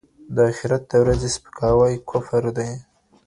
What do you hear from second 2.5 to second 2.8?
دی.